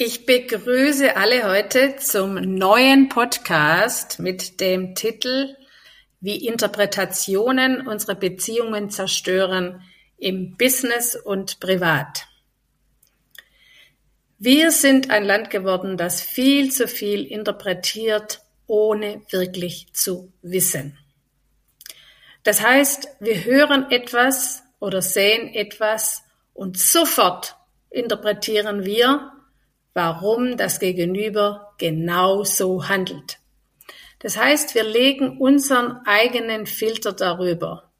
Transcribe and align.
Ich 0.00 0.26
begrüße 0.26 1.16
alle 1.16 1.42
heute 1.50 1.96
zum 1.96 2.34
neuen 2.34 3.08
Podcast 3.08 4.20
mit 4.20 4.60
dem 4.60 4.94
Titel 4.94 5.56
Wie 6.20 6.46
Interpretationen 6.46 7.84
unsere 7.84 8.14
Beziehungen 8.14 8.90
zerstören 8.90 9.82
im 10.16 10.56
Business 10.56 11.16
und 11.16 11.58
privat. 11.58 12.28
Wir 14.38 14.70
sind 14.70 15.10
ein 15.10 15.24
Land 15.24 15.50
geworden, 15.50 15.96
das 15.96 16.22
viel 16.22 16.70
zu 16.70 16.86
viel 16.86 17.24
interpretiert, 17.24 18.42
ohne 18.68 19.22
wirklich 19.30 19.92
zu 19.94 20.32
wissen. 20.42 20.96
Das 22.44 22.62
heißt, 22.62 23.08
wir 23.18 23.44
hören 23.44 23.90
etwas 23.90 24.62
oder 24.78 25.02
sehen 25.02 25.52
etwas 25.52 26.22
und 26.54 26.78
sofort 26.78 27.56
interpretieren 27.90 28.84
wir, 28.84 29.32
warum 29.94 30.56
das 30.56 30.80
Gegenüber 30.80 31.74
genau 31.78 32.44
so 32.44 32.88
handelt. 32.88 33.38
Das 34.20 34.36
heißt, 34.36 34.74
wir 34.74 34.84
legen 34.84 35.38
unseren 35.38 36.00
eigenen 36.04 36.66
Filter 36.66 37.12
darüber. 37.12 37.90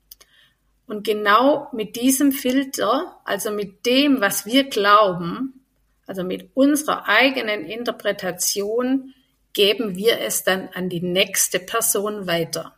Und 0.86 1.04
genau 1.04 1.68
mit 1.72 1.96
diesem 1.96 2.32
Filter, 2.32 3.20
also 3.24 3.50
mit 3.50 3.84
dem, 3.86 4.20
was 4.20 4.46
wir 4.46 4.64
glauben, 4.64 5.64
also 6.06 6.24
mit 6.24 6.50
unserer 6.54 7.06
eigenen 7.06 7.64
Interpretation, 7.66 9.12
geben 9.52 9.96
wir 9.96 10.20
es 10.20 10.44
dann 10.44 10.70
an 10.72 10.88
die 10.88 11.02
nächste 11.02 11.60
Person 11.60 12.26
weiter. 12.26 12.74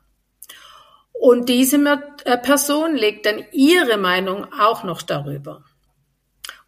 Und 1.12 1.48
diese 1.48 1.76
äh, 2.24 2.38
Person 2.38 2.96
legt 2.96 3.26
dann 3.26 3.44
ihre 3.52 3.98
Meinung 3.98 4.52
auch 4.54 4.84
noch 4.84 5.02
darüber. 5.02 5.64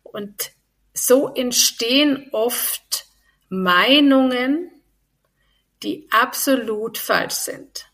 Und 0.02 0.52
so 0.94 1.28
entstehen 1.28 2.28
oft 2.32 3.06
Meinungen, 3.48 4.70
die 5.82 6.08
absolut 6.10 6.98
falsch 6.98 7.34
sind. 7.34 7.86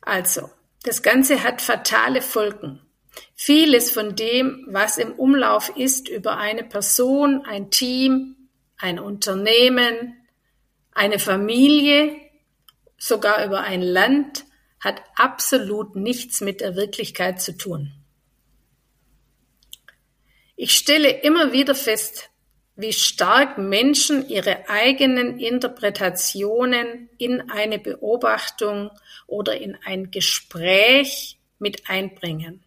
Also, 0.00 0.50
das 0.84 1.02
Ganze 1.02 1.42
hat 1.42 1.60
fatale 1.60 2.22
Folgen. 2.22 2.80
Vieles 3.34 3.90
von 3.90 4.14
dem, 4.14 4.66
was 4.70 4.98
im 4.98 5.12
Umlauf 5.12 5.76
ist 5.76 6.08
über 6.08 6.38
eine 6.38 6.64
Person, 6.64 7.44
ein 7.44 7.70
Team, 7.70 8.48
ein 8.78 8.98
Unternehmen, 8.98 10.14
eine 10.92 11.18
Familie, 11.18 12.16
sogar 12.96 13.44
über 13.44 13.60
ein 13.60 13.82
Land, 13.82 14.44
hat 14.80 15.02
absolut 15.16 15.96
nichts 15.96 16.40
mit 16.40 16.60
der 16.60 16.76
Wirklichkeit 16.76 17.40
zu 17.40 17.56
tun. 17.56 17.92
Ich 20.56 20.72
stelle 20.72 21.10
immer 21.10 21.52
wieder 21.52 21.74
fest, 21.74 22.30
wie 22.76 22.92
stark 22.92 23.58
Menschen 23.58 24.28
ihre 24.28 24.68
eigenen 24.68 25.38
Interpretationen 25.38 27.08
in 27.18 27.50
eine 27.50 27.78
Beobachtung 27.78 28.90
oder 29.26 29.58
in 29.58 29.76
ein 29.84 30.10
Gespräch 30.10 31.38
mit 31.58 31.88
einbringen. 31.88 32.62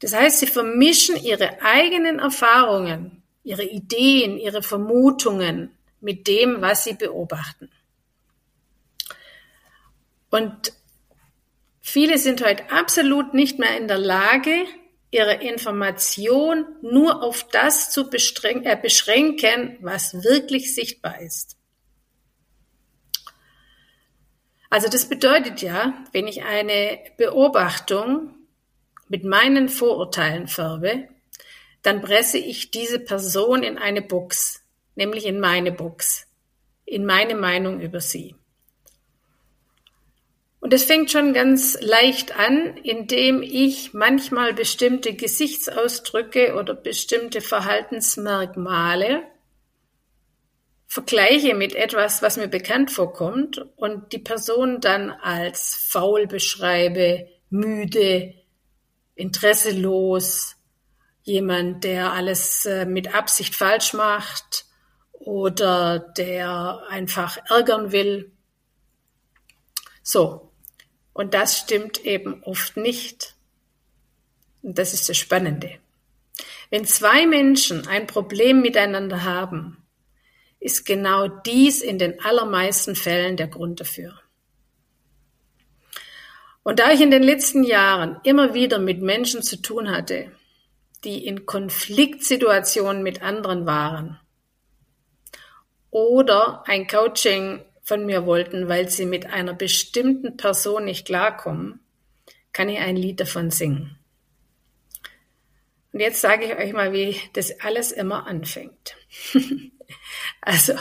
Das 0.00 0.14
heißt, 0.14 0.40
sie 0.40 0.46
vermischen 0.46 1.16
ihre 1.16 1.62
eigenen 1.62 2.18
Erfahrungen, 2.18 3.22
ihre 3.44 3.64
Ideen, 3.64 4.36
ihre 4.36 4.62
Vermutungen 4.62 5.76
mit 6.00 6.26
dem, 6.26 6.60
was 6.60 6.82
sie 6.84 6.94
beobachten. 6.94 7.70
Und 10.30 10.72
viele 11.80 12.18
sind 12.18 12.44
heute 12.44 12.70
absolut 12.72 13.34
nicht 13.34 13.60
mehr 13.60 13.76
in 13.76 13.86
der 13.86 13.98
Lage, 13.98 14.64
ihre 15.12 15.34
Information 15.34 16.64
nur 16.80 17.22
auf 17.22 17.46
das 17.48 17.90
zu 17.90 18.10
äh, 18.10 18.76
beschränken, 18.76 19.78
was 19.80 20.24
wirklich 20.24 20.74
sichtbar 20.74 21.20
ist. 21.20 21.56
Also 24.70 24.88
das 24.88 25.06
bedeutet 25.06 25.60
ja, 25.60 26.02
wenn 26.12 26.26
ich 26.26 26.44
eine 26.44 26.98
Beobachtung 27.18 28.34
mit 29.08 29.22
meinen 29.22 29.68
Vorurteilen 29.68 30.48
färbe, 30.48 31.08
dann 31.82 32.00
presse 32.00 32.38
ich 32.38 32.70
diese 32.70 32.98
Person 32.98 33.62
in 33.62 33.76
eine 33.76 34.00
Box, 34.00 34.64
nämlich 34.94 35.26
in 35.26 35.40
meine 35.40 35.72
Box, 35.72 36.26
in 36.86 37.04
meine 37.04 37.34
Meinung 37.34 37.80
über 37.80 38.00
sie. 38.00 38.34
Und 40.62 40.72
es 40.72 40.84
fängt 40.84 41.10
schon 41.10 41.32
ganz 41.34 41.76
leicht 41.80 42.38
an, 42.38 42.76
indem 42.84 43.42
ich 43.42 43.94
manchmal 43.94 44.54
bestimmte 44.54 45.12
Gesichtsausdrücke 45.12 46.54
oder 46.54 46.72
bestimmte 46.72 47.40
Verhaltensmerkmale 47.40 49.24
vergleiche 50.86 51.56
mit 51.56 51.74
etwas, 51.74 52.22
was 52.22 52.36
mir 52.36 52.46
bekannt 52.46 52.92
vorkommt 52.92 53.58
und 53.74 54.12
die 54.12 54.20
Person 54.20 54.80
dann 54.80 55.10
als 55.10 55.88
faul 55.90 56.28
beschreibe, 56.28 57.26
müde, 57.50 58.32
interesselos, 59.16 60.54
jemand, 61.22 61.82
der 61.82 62.12
alles 62.12 62.66
äh, 62.66 62.86
mit 62.86 63.16
Absicht 63.16 63.56
falsch 63.56 63.94
macht 63.94 64.66
oder 65.10 65.98
der 65.98 66.84
einfach 66.88 67.38
ärgern 67.48 67.90
will. 67.90 68.30
So, 70.04 70.51
und 71.12 71.34
das 71.34 71.58
stimmt 71.58 72.04
eben 72.04 72.42
oft 72.42 72.76
nicht. 72.76 73.34
Und 74.62 74.78
das 74.78 74.94
ist 74.94 75.08
das 75.08 75.16
Spannende. 75.18 75.78
Wenn 76.70 76.84
zwei 76.84 77.26
Menschen 77.26 77.86
ein 77.86 78.06
Problem 78.06 78.62
miteinander 78.62 79.24
haben, 79.24 79.76
ist 80.58 80.86
genau 80.86 81.28
dies 81.28 81.82
in 81.82 81.98
den 81.98 82.20
allermeisten 82.20 82.94
Fällen 82.94 83.36
der 83.36 83.48
Grund 83.48 83.80
dafür. 83.80 84.18
Und 86.62 86.78
da 86.78 86.92
ich 86.92 87.00
in 87.00 87.10
den 87.10 87.24
letzten 87.24 87.64
Jahren 87.64 88.20
immer 88.22 88.54
wieder 88.54 88.78
mit 88.78 89.02
Menschen 89.02 89.42
zu 89.42 89.60
tun 89.60 89.90
hatte, 89.90 90.30
die 91.04 91.26
in 91.26 91.46
Konfliktsituationen 91.46 93.02
mit 93.02 93.22
anderen 93.22 93.66
waren 93.66 94.20
oder 95.90 96.62
ein 96.68 96.86
Coaching 96.86 97.64
von 97.82 98.06
mir 98.06 98.26
wollten, 98.26 98.68
weil 98.68 98.88
sie 98.88 99.06
mit 99.06 99.26
einer 99.26 99.54
bestimmten 99.54 100.36
Person 100.36 100.84
nicht 100.84 101.06
klarkommen, 101.06 101.80
kann 102.52 102.68
ich 102.68 102.78
ein 102.78 102.96
Lied 102.96 103.20
davon 103.20 103.50
singen. 103.50 103.98
Und 105.92 106.00
jetzt 106.00 106.20
sage 106.20 106.46
ich 106.46 106.56
euch 106.56 106.72
mal, 106.72 106.92
wie 106.92 107.16
das 107.34 107.60
alles 107.60 107.92
immer 107.92 108.26
anfängt. 108.26 108.96
also, 110.40 110.74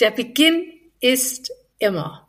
der 0.00 0.10
Beginn 0.10 0.64
ist 1.00 1.52
immer. 1.78 2.28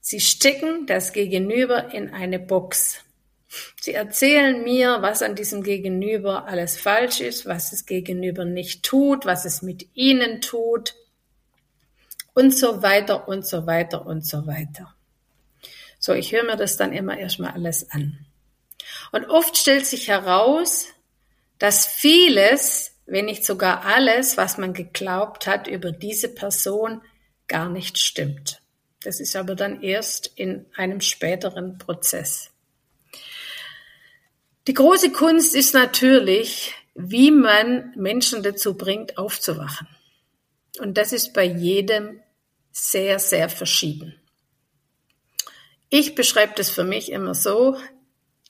Sie 0.00 0.20
stecken 0.20 0.86
das 0.86 1.12
Gegenüber 1.12 1.92
in 1.92 2.10
eine 2.10 2.38
Box. 2.38 3.04
Sie 3.80 3.92
erzählen 3.92 4.62
mir, 4.62 4.98
was 5.02 5.20
an 5.20 5.34
diesem 5.34 5.62
Gegenüber 5.62 6.46
alles 6.46 6.78
falsch 6.78 7.20
ist, 7.20 7.44
was 7.44 7.70
das 7.70 7.84
Gegenüber 7.84 8.44
nicht 8.44 8.84
tut, 8.84 9.26
was 9.26 9.44
es 9.44 9.62
mit 9.62 9.88
ihnen 9.94 10.40
tut 10.40 10.94
und 12.38 12.56
so 12.56 12.82
weiter 12.84 13.26
und 13.26 13.44
so 13.44 13.66
weiter 13.66 14.06
und 14.06 14.24
so 14.24 14.46
weiter. 14.46 14.94
So, 15.98 16.12
ich 16.12 16.30
höre 16.32 16.44
mir 16.44 16.56
das 16.56 16.76
dann 16.76 16.92
immer 16.92 17.18
erstmal 17.18 17.50
alles 17.50 17.90
an. 17.90 18.24
Und 19.10 19.28
oft 19.28 19.56
stellt 19.56 19.86
sich 19.86 20.06
heraus, 20.06 20.86
dass 21.58 21.84
vieles, 21.84 22.92
wenn 23.06 23.24
nicht 23.24 23.44
sogar 23.44 23.84
alles, 23.84 24.36
was 24.36 24.56
man 24.56 24.72
geglaubt 24.72 25.48
hat 25.48 25.66
über 25.66 25.90
diese 25.90 26.28
Person, 26.28 27.02
gar 27.48 27.68
nicht 27.68 27.98
stimmt. 27.98 28.62
Das 29.02 29.18
ist 29.18 29.34
aber 29.34 29.56
dann 29.56 29.82
erst 29.82 30.30
in 30.36 30.64
einem 30.76 31.00
späteren 31.00 31.76
Prozess. 31.78 32.52
Die 34.68 34.74
große 34.74 35.10
Kunst 35.10 35.56
ist 35.56 35.74
natürlich, 35.74 36.72
wie 36.94 37.32
man 37.32 37.92
Menschen 37.96 38.44
dazu 38.44 38.74
bringt, 38.76 39.18
aufzuwachen. 39.18 39.88
Und 40.78 40.96
das 40.98 41.12
ist 41.12 41.34
bei 41.34 41.42
jedem 41.42 42.20
sehr, 42.78 43.18
sehr 43.18 43.48
verschieden. 43.48 44.14
Ich 45.90 46.14
beschreibe 46.14 46.52
das 46.56 46.70
für 46.70 46.84
mich 46.84 47.10
immer 47.10 47.34
so, 47.34 47.76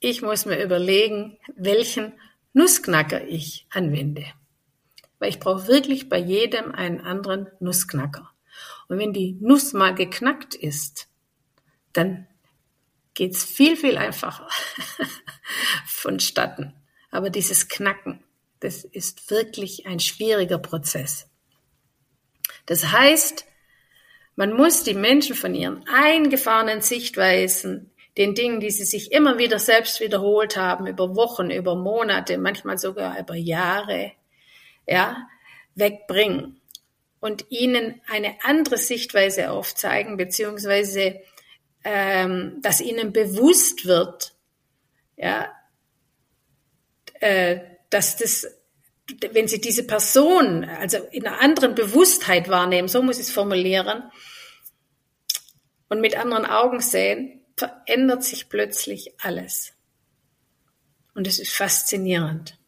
ich 0.00 0.22
muss 0.22 0.44
mir 0.46 0.62
überlegen, 0.62 1.38
welchen 1.56 2.12
Nussknacker 2.52 3.26
ich 3.26 3.66
anwende. 3.70 4.24
weil 5.18 5.30
ich 5.30 5.40
brauche 5.40 5.66
wirklich 5.66 6.08
bei 6.08 6.18
jedem 6.18 6.72
einen 6.72 7.00
anderen 7.00 7.48
Nussknacker. 7.60 8.30
Und 8.88 8.98
wenn 8.98 9.12
die 9.12 9.36
Nuss 9.40 9.72
mal 9.72 9.94
geknackt 9.94 10.54
ist, 10.54 11.08
dann 11.92 12.26
geht's 13.14 13.44
viel, 13.44 13.76
viel 13.76 13.98
einfacher 13.98 14.48
vonstatten. 15.86 16.74
Aber 17.10 17.30
dieses 17.30 17.68
Knacken, 17.68 18.22
das 18.60 18.84
ist 18.84 19.30
wirklich 19.30 19.86
ein 19.86 20.00
schwieriger 20.00 20.58
Prozess. 20.58 21.28
Das 22.66 22.92
heißt, 22.92 23.44
man 24.38 24.52
muss 24.52 24.84
die 24.84 24.94
Menschen 24.94 25.34
von 25.34 25.52
ihren 25.52 25.84
eingefahrenen 25.88 26.80
Sichtweisen, 26.80 27.90
den 28.16 28.36
Dingen, 28.36 28.60
die 28.60 28.70
sie 28.70 28.84
sich 28.84 29.10
immer 29.10 29.36
wieder 29.36 29.58
selbst 29.58 29.98
wiederholt 30.00 30.56
haben, 30.56 30.86
über 30.86 31.16
Wochen, 31.16 31.50
über 31.50 31.74
Monate, 31.74 32.38
manchmal 32.38 32.78
sogar 32.78 33.18
über 33.18 33.34
Jahre, 33.34 34.12
ja, 34.86 35.26
wegbringen 35.74 36.60
und 37.18 37.46
ihnen 37.48 38.00
eine 38.06 38.36
andere 38.44 38.76
Sichtweise 38.76 39.50
aufzeigen, 39.50 40.16
beziehungsweise 40.16 41.20
ähm, 41.82 42.60
dass 42.62 42.80
ihnen 42.80 43.12
bewusst 43.12 43.86
wird, 43.86 44.36
ja, 45.16 45.52
äh, 47.14 47.58
dass 47.90 48.16
das, 48.16 48.46
wenn 49.30 49.48
sie 49.48 49.60
diese 49.60 49.86
Person, 49.86 50.64
also 50.64 50.98
in 51.10 51.26
einer 51.26 51.40
anderen 51.40 51.74
Bewusstheit 51.74 52.48
wahrnehmen, 52.48 52.88
so 52.88 53.02
muss 53.02 53.18
ich 53.18 53.26
es 53.26 53.32
formulieren, 53.32 54.02
und 55.88 56.00
mit 56.00 56.16
anderen 56.16 56.44
Augen 56.44 56.80
sehen, 56.80 57.40
verändert 57.56 58.22
sich 58.22 58.48
plötzlich 58.48 59.14
alles. 59.20 59.72
Und 61.14 61.26
es 61.26 61.38
ist 61.38 61.52
faszinierend. 61.52 62.58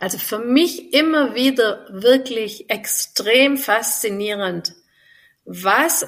Also 0.00 0.18
für 0.18 0.38
mich 0.38 0.92
immer 0.92 1.34
wieder 1.34 1.86
wirklich 1.90 2.68
extrem 2.70 3.56
faszinierend, 3.56 4.74
was 5.44 6.06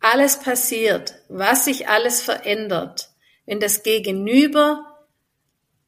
alles 0.00 0.40
passiert, 0.40 1.14
was 1.28 1.64
sich 1.64 1.88
alles 1.88 2.22
verändert, 2.22 3.10
wenn 3.46 3.60
das 3.60 3.82
Gegenüber 3.82 5.06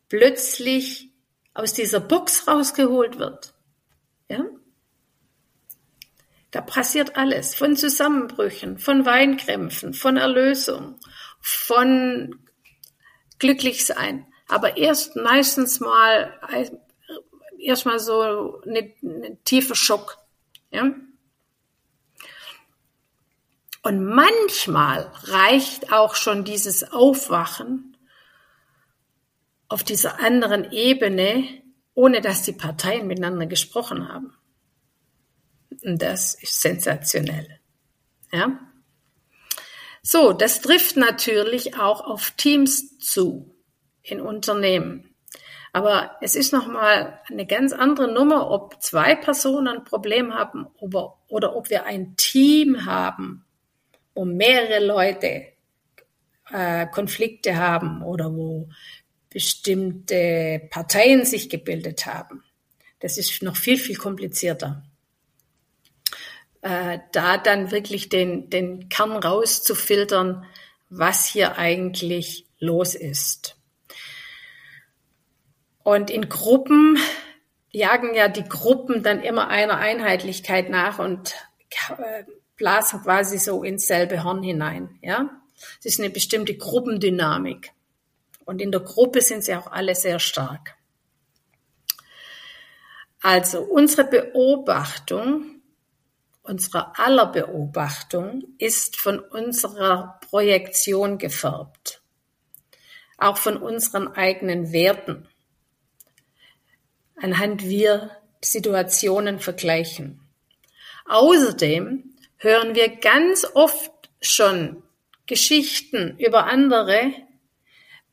plötzlich 0.08 1.13
aus 1.54 1.72
dieser 1.72 2.00
Box 2.00 2.46
rausgeholt 2.48 3.18
wird. 3.18 3.54
Ja? 4.28 4.44
Da 6.50 6.60
passiert 6.60 7.16
alles, 7.16 7.54
von 7.54 7.76
Zusammenbrüchen, 7.76 8.78
von 8.78 9.06
Weinkrämpfen, 9.06 9.94
von 9.94 10.16
Erlösung, 10.16 10.98
von 11.40 12.38
Glücklichsein. 13.38 14.26
Aber 14.48 14.76
erst 14.76 15.16
meistens 15.16 15.80
mal, 15.80 16.38
erstmal 17.58 17.98
so 17.98 18.60
eine, 18.62 18.92
eine 19.02 19.42
tiefe 19.44 19.74
Schock. 19.74 20.18
Ja? 20.70 20.94
Und 23.82 24.04
manchmal 24.04 25.12
reicht 25.24 25.92
auch 25.92 26.14
schon 26.14 26.44
dieses 26.44 26.90
Aufwachen 26.92 27.93
auf 29.68 29.82
dieser 29.82 30.20
anderen 30.20 30.70
Ebene, 30.72 31.62
ohne 31.94 32.20
dass 32.20 32.42
die 32.42 32.52
Parteien 32.52 33.06
miteinander 33.06 33.46
gesprochen 33.46 34.08
haben. 34.08 34.32
Und 35.84 36.00
das 36.00 36.34
ist 36.34 36.60
sensationell. 36.60 37.60
Ja? 38.32 38.58
So, 40.02 40.32
das 40.32 40.60
trifft 40.60 40.96
natürlich 40.96 41.78
auch 41.78 42.02
auf 42.02 42.32
Teams 42.32 42.98
zu 42.98 43.54
in 44.02 44.20
Unternehmen. 44.20 45.14
Aber 45.72 46.16
es 46.20 46.36
ist 46.36 46.52
nochmal 46.52 47.20
eine 47.28 47.46
ganz 47.46 47.72
andere 47.72 48.12
Nummer, 48.12 48.50
ob 48.50 48.80
zwei 48.80 49.16
Personen 49.16 49.66
ein 49.66 49.84
Problem 49.84 50.32
haben 50.32 50.66
oder, 50.78 51.16
oder 51.26 51.56
ob 51.56 51.68
wir 51.68 51.84
ein 51.84 52.16
Team 52.16 52.86
haben, 52.86 53.44
wo 54.14 54.24
mehrere 54.24 54.84
Leute 54.84 55.46
äh, 56.52 56.86
Konflikte 56.86 57.56
haben 57.56 58.02
oder 58.02 58.32
wo 58.32 58.68
bestimmte 59.34 60.62
Parteien 60.70 61.26
sich 61.26 61.50
gebildet 61.50 62.06
haben. 62.06 62.42
Das 63.00 63.18
ist 63.18 63.42
noch 63.42 63.56
viel, 63.56 63.76
viel 63.76 63.96
komplizierter 63.96 64.82
äh, 66.64 66.98
da 67.12 67.36
dann 67.36 67.70
wirklich 67.70 68.08
den, 68.08 68.48
den 68.48 68.88
Kern 68.88 69.12
rauszufiltern, 69.12 70.46
was 70.88 71.26
hier 71.26 71.58
eigentlich 71.58 72.46
los 72.58 72.94
ist. 72.94 73.56
Und 75.82 76.10
in 76.10 76.30
Gruppen 76.30 76.98
jagen 77.70 78.14
ja 78.14 78.28
die 78.28 78.44
Gruppen 78.44 79.02
dann 79.02 79.22
immer 79.22 79.48
einer 79.48 79.76
Einheitlichkeit 79.76 80.70
nach 80.70 80.98
und 80.98 81.34
äh, 81.98 82.24
blasen 82.56 83.02
quasi 83.02 83.36
so 83.36 83.62
ins 83.62 83.86
selbe 83.86 84.24
Horn 84.24 84.42
hinein. 84.42 84.98
Ja, 85.02 85.28
es 85.80 85.84
ist 85.84 86.00
eine 86.00 86.08
bestimmte 86.08 86.56
Gruppendynamik. 86.56 87.72
Und 88.44 88.60
in 88.60 88.70
der 88.70 88.80
Gruppe 88.80 89.20
sind 89.20 89.44
sie 89.44 89.54
auch 89.54 89.70
alle 89.70 89.94
sehr 89.94 90.18
stark. 90.18 90.76
Also 93.20 93.60
unsere 93.62 94.04
Beobachtung 94.04 95.54
Unsere 96.46 96.98
aller 96.98 97.24
Beobachtung 97.24 98.44
ist 98.58 98.96
von 98.96 99.18
unserer 99.18 100.20
Projektion 100.28 101.16
gefärbt, 101.16 102.02
auch 103.16 103.38
von 103.38 103.56
unseren 103.56 104.08
eigenen 104.08 104.70
Werten, 104.70 105.26
anhand 107.16 107.64
wir 107.64 108.10
Situationen 108.42 109.40
vergleichen. 109.40 110.20
Außerdem 111.06 112.14
hören 112.36 112.74
wir 112.74 112.94
ganz 112.96 113.46
oft 113.54 113.90
schon 114.20 114.82
Geschichten 115.24 116.18
über 116.18 116.44
andere, 116.44 117.10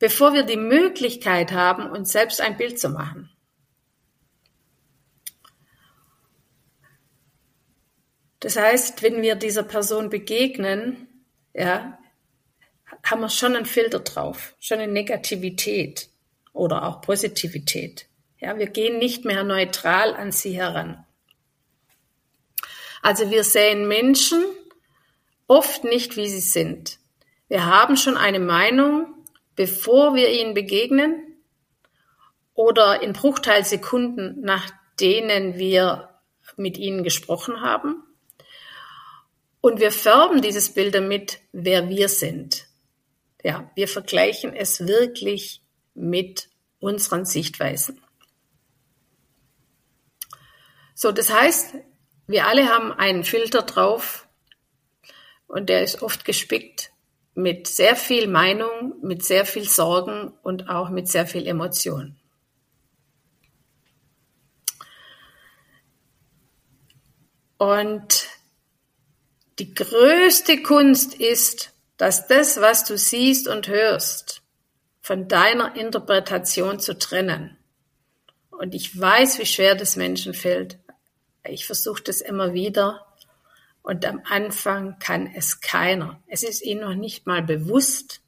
bevor 0.02 0.34
wir 0.34 0.42
die 0.42 0.58
Möglichkeit 0.58 1.52
haben, 1.52 1.92
uns 1.92 2.12
selbst 2.12 2.42
ein 2.42 2.58
Bild 2.58 2.80
zu 2.80 2.90
machen. 2.90 3.30
Das 8.40 8.58
heißt, 8.58 9.04
wenn 9.04 9.22
wir 9.22 9.36
dieser 9.36 9.62
Person 9.62 10.10
begegnen, 10.10 11.08
ja, 11.54 12.00
haben 13.06 13.22
wir 13.22 13.30
schon 13.30 13.56
einen 13.56 13.68
Filter 13.68 14.00
drauf, 14.00 14.56
schon 14.60 14.80
eine 14.80 14.92
Negativität 14.92 16.10
oder 16.52 16.88
auch 16.88 17.02
Positivität. 17.02 18.08
Ja, 18.40 18.58
wir 18.58 18.68
gehen 18.68 18.98
nicht 18.98 19.24
mehr 19.24 19.44
neutral 19.44 20.16
an 20.16 20.32
sie 20.32 20.54
heran. 20.54 21.06
Also 23.04 23.30
wir 23.30 23.44
sehen 23.44 23.88
Menschen 23.88 24.44
oft 25.46 25.84
nicht, 25.84 26.18
wie 26.18 26.28
sie 26.28 26.40
sind. 26.40 26.98
Wir 27.50 27.68
haben 27.68 27.98
schon 27.98 28.18
eine 28.18 28.40
Meinung, 28.40 29.21
bevor 29.62 30.16
wir 30.16 30.32
ihnen 30.32 30.56
begegnen 30.56 31.36
oder 32.56 33.04
in 33.04 33.14
Bruchteilsekunden, 33.14 34.42
nach 34.42 34.72
denen 35.00 35.60
wir 35.60 36.20
mit 36.58 36.80
ihnen 36.80 37.04
gesprochen 37.04 37.62
haben. 37.62 38.02
Und 39.62 39.80
wir 39.80 39.92
färben 39.92 40.42
dieses 40.42 40.74
Bild 40.74 40.96
damit, 40.96 41.42
wer 41.52 41.90
wir 41.90 42.10
sind. 42.10 42.66
Ja, 43.44 43.70
wir 43.76 43.88
vergleichen 43.88 44.56
es 44.56 44.88
wirklich 44.88 45.62
mit 45.94 46.50
unseren 46.80 47.26
Sichtweisen. 47.26 48.02
So, 50.96 51.12
das 51.12 51.32
heißt, 51.32 51.76
wir 52.26 52.48
alle 52.48 52.68
haben 52.68 52.92
einen 52.92 53.24
Filter 53.24 53.62
drauf 53.62 54.28
und 55.46 55.70
der 55.70 55.84
ist 55.84 56.02
oft 56.02 56.26
gespickt 56.26 56.91
mit 57.34 57.68
sehr 57.68 57.96
viel 57.96 58.28
Meinung, 58.28 58.96
mit 59.02 59.24
sehr 59.24 59.46
viel 59.46 59.68
Sorgen 59.68 60.34
und 60.44 60.70
auch 60.70 60.90
mit 60.90 61.08
sehr 61.08 61.26
viel 61.26 61.48
Emotion. 61.48 62.18
Und 67.58 68.28
die 69.60 69.74
größte 69.74 70.64
Kunst 70.64 71.14
ist, 71.14 71.74
dass 71.98 72.28
das, 72.28 72.60
was 72.60 72.84
du 72.84 72.98
siehst 72.98 73.48
und 73.48 73.68
hörst, 73.68 74.42
von 75.02 75.28
deiner 75.28 75.76
Interpretation 75.76 76.80
zu 76.80 76.98
trennen. 76.98 77.58
Und 78.50 78.74
ich 78.74 79.00
weiß, 79.00 79.38
wie 79.38 79.46
schwer 79.46 79.76
das 79.76 79.96
Menschen 79.96 80.34
fällt. 80.34 80.80
Ich 81.44 81.66
versuche 81.66 82.02
das 82.02 82.22
immer 82.22 82.54
wieder. 82.54 83.06
Und 83.84 84.06
am 84.06 84.22
Anfang 84.26 85.00
kann 85.00 85.28
es 85.36 85.62
keiner. 85.62 86.22
Es 86.28 86.44
ist 86.44 86.62
ihnen 86.62 86.82
noch 86.82 86.96
nicht 86.96 87.26
mal 87.26 87.42
bewusst. 87.42 88.22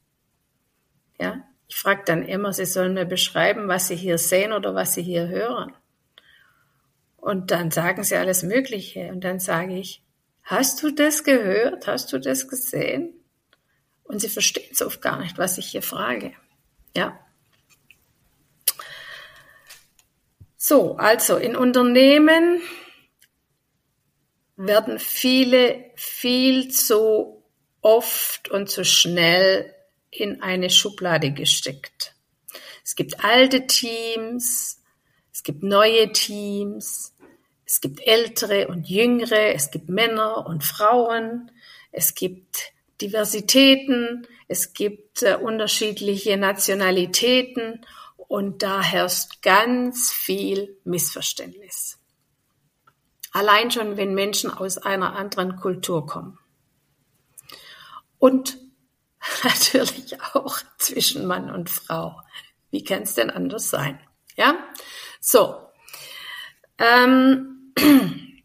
Ja, 1.19 1.43
ich 1.67 1.75
frage 1.75 2.03
dann 2.05 2.23
immer, 2.23 2.53
sie 2.53 2.65
sollen 2.65 2.95
mir 2.95 3.05
beschreiben, 3.05 3.67
was 3.67 3.87
sie 3.87 3.95
hier 3.95 4.17
sehen 4.17 4.51
oder 4.51 4.73
was 4.75 4.93
sie 4.93 5.03
hier 5.03 5.27
hören. 5.27 5.73
Und 7.17 7.51
dann 7.51 7.71
sagen 7.71 8.03
sie 8.03 8.15
alles 8.15 8.43
Mögliche. 8.43 9.09
Und 9.09 9.23
dann 9.23 9.39
sage 9.39 9.77
ich, 9.77 10.03
Hast 10.43 10.83
du 10.83 10.91
das 10.91 11.23
gehört? 11.23 11.87
Hast 11.87 12.11
du 12.11 12.19
das 12.19 12.47
gesehen? 12.47 13.13
Und 14.03 14.19
sie 14.19 14.29
verstehen 14.29 14.69
es 14.71 14.81
oft 14.81 15.01
gar 15.01 15.19
nicht, 15.19 15.37
was 15.37 15.57
ich 15.57 15.67
hier 15.67 15.81
frage. 15.81 16.33
Ja. 16.95 17.17
So, 20.57 20.97
also 20.97 21.37
in 21.37 21.55
Unternehmen 21.55 22.61
werden 24.55 24.99
viele 24.99 25.91
viel 25.95 26.69
zu 26.69 27.43
oft 27.81 28.49
und 28.49 28.69
zu 28.69 28.85
schnell 28.85 29.73
in 30.09 30.41
eine 30.41 30.69
Schublade 30.69 31.31
gesteckt. 31.31 32.15
Es 32.83 32.95
gibt 32.95 33.23
alte 33.23 33.65
Teams, 33.67 34.81
es 35.31 35.43
gibt 35.43 35.63
neue 35.63 36.11
Teams, 36.11 37.15
es 37.65 37.81
gibt 37.81 38.05
ältere 38.05 38.67
und 38.67 38.87
jüngere, 38.87 39.53
es 39.53 39.71
gibt 39.71 39.89
Männer 39.89 40.45
und 40.45 40.63
Frauen, 40.63 41.51
es 41.91 42.13
gibt 42.13 42.73
Diversitäten, 43.01 44.27
es 44.47 44.73
gibt 44.73 45.23
äh, 45.23 45.35
unterschiedliche 45.35 46.37
Nationalitäten 46.37 47.85
und 48.27 48.61
da 48.61 48.81
herrscht 48.83 49.41
ganz 49.41 50.11
viel 50.11 50.77
Missverständnis. 50.83 51.97
Allein 53.33 53.71
schon, 53.71 53.97
wenn 53.97 54.13
Menschen 54.13 54.51
aus 54.51 54.77
einer 54.77 55.15
anderen 55.15 55.55
Kultur 55.57 56.05
kommen. 56.05 56.37
Und 58.19 58.57
natürlich 59.43 60.21
auch 60.33 60.57
zwischen 60.77 61.25
Mann 61.25 61.49
und 61.49 61.69
Frau. 61.69 62.21
Wie 62.69 62.83
kann 62.83 63.01
es 63.01 63.15
denn 63.15 63.31
anders 63.31 63.69
sein? 63.69 63.99
Ja, 64.35 64.57
so. 65.19 65.67
Ähm, 66.77 67.73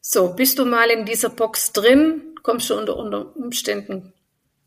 so, 0.00 0.34
bist 0.34 0.58
du 0.58 0.64
mal 0.64 0.90
in 0.90 1.04
dieser 1.04 1.30
Box 1.30 1.72
drin, 1.72 2.34
kommst 2.42 2.70
du 2.70 2.78
unter, 2.78 2.96
unter 2.96 3.36
Umständen 3.36 4.12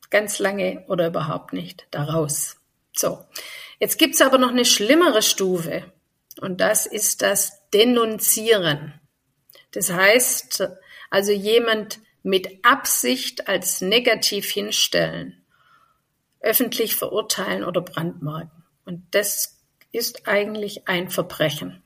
ganz 0.09 0.39
lange 0.39 0.85
oder 0.87 1.07
überhaupt 1.07 1.53
nicht 1.53 1.87
da 1.91 2.03
raus. 2.03 2.57
So, 2.95 3.25
jetzt 3.79 3.97
gibt's 3.97 4.21
aber 4.21 4.37
noch 4.37 4.51
eine 4.51 4.65
schlimmere 4.65 5.21
Stufe 5.21 5.91
und 6.39 6.61
das 6.61 6.85
ist 6.85 7.21
das 7.21 7.62
Denunzieren. 7.73 8.99
Das 9.71 9.91
heißt, 9.91 10.67
also 11.09 11.31
jemand 11.31 11.99
mit 12.21 12.63
Absicht 12.63 13.47
als 13.47 13.81
negativ 13.81 14.49
hinstellen, 14.49 15.43
öffentlich 16.39 16.95
verurteilen 16.95 17.63
oder 17.63 17.81
brandmarken. 17.81 18.63
Und 18.85 19.03
das 19.11 19.59
ist 19.91 20.27
eigentlich 20.27 20.87
ein 20.87 21.09
Verbrechen. 21.09 21.83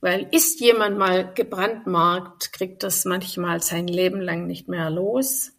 Weil 0.00 0.26
ist 0.32 0.60
jemand 0.60 0.98
mal 0.98 1.32
gebrandmarkt, 1.32 2.52
kriegt 2.52 2.82
das 2.82 3.04
manchmal 3.04 3.62
sein 3.62 3.86
Leben 3.86 4.20
lang 4.20 4.46
nicht 4.46 4.68
mehr 4.68 4.90
los. 4.90 5.52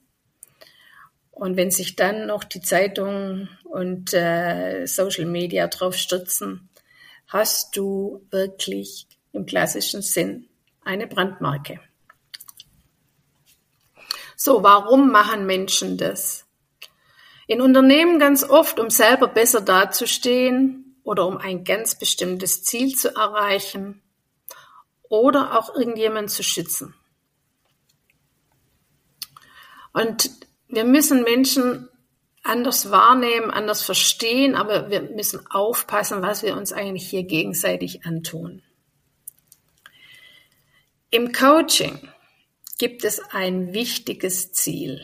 Und 1.32 1.56
wenn 1.58 1.72
sich 1.72 1.96
dann 1.96 2.28
noch 2.28 2.44
die 2.44 2.62
Zeitungen 2.62 3.50
und 3.64 4.14
äh, 4.14 4.86
Social 4.86 5.26
Media 5.26 5.68
drauf 5.68 5.96
stürzen, 5.96 6.70
hast 7.28 7.76
du 7.76 8.26
wirklich 8.30 9.08
im 9.32 9.46
klassischen 9.46 10.02
Sinn 10.02 10.48
eine 10.84 11.08
Brandmarke. 11.08 11.80
So, 14.36 14.64
warum 14.64 15.12
machen 15.12 15.46
Menschen 15.46 15.98
das? 15.98 16.46
In 17.48 17.62
Unternehmen 17.62 18.20
ganz 18.20 18.44
oft, 18.44 18.80
um 18.80 18.90
selber 18.90 19.28
besser 19.28 19.62
dazustehen 19.62 20.98
oder 21.04 21.28
um 21.28 21.38
ein 21.38 21.64
ganz 21.64 21.98
bestimmtes 21.98 22.64
Ziel 22.64 22.96
zu 22.96 23.16
erreichen 23.16 24.02
oder 25.04 25.58
auch 25.58 25.76
irgendjemand 25.76 26.32
zu 26.32 26.44
schützen. 26.44 26.96
Und 29.94 30.32
wir 30.68 30.86
müssen 30.86 31.24
Menschen 31.24 31.90
anders 32.44 32.92
wahrnehmen, 32.92 33.52
anders 33.52 33.82
verstehen, 33.82 34.56
aber 34.56 34.90
wir 34.90 35.02
müssen 35.02 35.48
aufpassen, 35.48 36.22
was 36.22 36.44
wir 36.44 36.56
uns 36.56 36.74
eigentlich 36.74 37.10
hier 37.10 37.24
gegenseitig 37.24 38.06
antun. 38.06 38.62
Im 41.10 41.32
Coaching 41.32 42.10
gibt 42.78 43.06
es 43.06 43.22
ein 43.32 43.74
wichtiges 43.74 44.52
Ziel. 44.52 45.02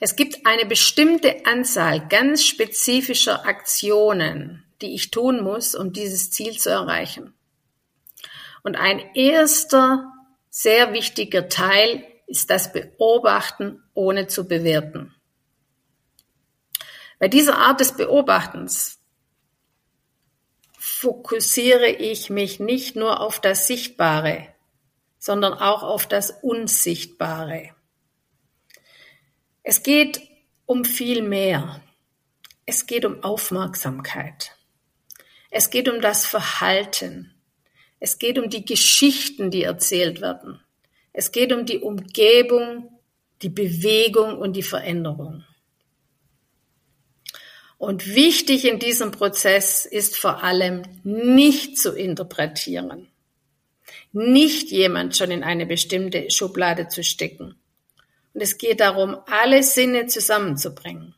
Es 0.00 0.16
gibt 0.16 0.46
eine 0.46 0.64
bestimmte 0.64 1.44
Anzahl 1.44 2.08
ganz 2.08 2.44
spezifischer 2.44 3.44
Aktionen, 3.44 4.64
die 4.80 4.94
ich 4.94 5.10
tun 5.10 5.42
muss, 5.42 5.74
um 5.74 5.92
dieses 5.92 6.30
Ziel 6.30 6.58
zu 6.58 6.70
erreichen. 6.70 7.34
Und 8.62 8.76
ein 8.76 9.00
erster 9.14 10.10
sehr 10.48 10.92
wichtiger 10.92 11.48
Teil 11.48 12.02
ist 12.26 12.48
das 12.48 12.72
Beobachten 12.72 13.82
ohne 13.92 14.26
zu 14.26 14.48
bewerten. 14.48 15.14
Bei 17.20 17.28
dieser 17.28 17.58
Art 17.58 17.80
des 17.80 17.92
Beobachtens 17.92 18.98
fokussiere 20.78 21.90
ich 21.90 22.30
mich 22.30 22.60
nicht 22.60 22.96
nur 22.96 23.20
auf 23.20 23.40
das 23.40 23.66
Sichtbare, 23.66 24.48
sondern 25.18 25.52
auch 25.52 25.82
auf 25.82 26.06
das 26.08 26.30
Unsichtbare. 26.30 27.74
Es 29.62 29.82
geht 29.82 30.22
um 30.64 30.86
viel 30.86 31.20
mehr. 31.20 31.82
Es 32.64 32.86
geht 32.86 33.04
um 33.04 33.22
Aufmerksamkeit. 33.22 34.56
Es 35.50 35.68
geht 35.68 35.90
um 35.90 36.00
das 36.00 36.24
Verhalten. 36.24 37.34
Es 37.98 38.18
geht 38.18 38.38
um 38.38 38.48
die 38.48 38.64
Geschichten, 38.64 39.50
die 39.50 39.64
erzählt 39.64 40.22
werden. 40.22 40.58
Es 41.12 41.32
geht 41.32 41.52
um 41.52 41.66
die 41.66 41.80
Umgebung, 41.80 42.98
die 43.42 43.50
Bewegung 43.50 44.38
und 44.38 44.54
die 44.54 44.62
Veränderung. 44.62 45.44
Und 47.80 48.14
wichtig 48.14 48.64
in 48.64 48.78
diesem 48.78 49.10
Prozess 49.10 49.84
ist 49.84 50.16
vor 50.16 50.44
allem 50.44 50.82
nicht 51.02 51.76
zu 51.78 51.92
interpretieren 51.92 53.08
nicht 54.12 54.70
jemand 54.70 55.16
schon 55.16 55.30
in 55.30 55.44
eine 55.44 55.66
bestimmte 55.66 56.30
Schublade 56.30 56.88
zu 56.88 57.04
stecken. 57.04 57.56
Und 58.32 58.40
es 58.40 58.58
geht 58.58 58.80
darum, 58.80 59.16
alle 59.26 59.62
Sinne 59.62 60.06
zusammenzubringen. 60.06 61.14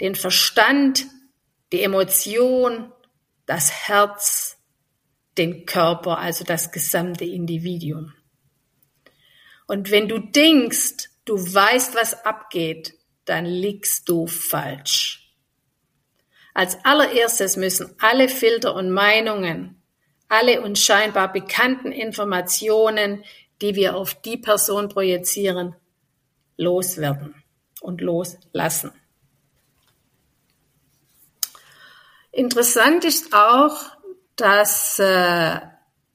Den 0.00 0.14
Verstand, 0.14 1.06
die 1.72 1.82
Emotion, 1.82 2.92
das 3.46 3.88
Herz, 3.88 4.58
den 5.38 5.66
Körper, 5.66 6.18
also 6.18 6.44
das 6.44 6.72
gesamte 6.72 7.24
Individuum. 7.24 8.12
Und 9.66 9.90
wenn 9.90 10.08
du 10.08 10.18
denkst, 10.18 11.08
du 11.24 11.34
weißt, 11.34 11.94
was 11.94 12.24
abgeht, 12.24 12.94
dann 13.24 13.46
liegst 13.46 14.08
du 14.08 14.26
falsch. 14.26 15.21
Als 16.54 16.84
allererstes 16.84 17.56
müssen 17.56 17.94
alle 17.98 18.28
Filter 18.28 18.74
und 18.74 18.90
Meinungen 18.90 19.82
alle 20.32 20.62
uns 20.62 20.80
scheinbar 20.80 21.30
bekannten 21.30 21.92
Informationen, 21.92 23.22
die 23.60 23.74
wir 23.74 23.96
auf 23.96 24.14
die 24.14 24.38
Person 24.38 24.88
projizieren, 24.88 25.76
loswerden 26.56 27.34
und 27.82 28.00
loslassen. 28.00 28.92
Interessant 32.30 33.04
ist 33.04 33.34
auch, 33.34 33.76
dass 34.36 34.98
äh, 34.98 35.60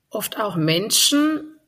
oft 0.09 0.39
auch 0.39 0.55
Menschen 0.55 1.59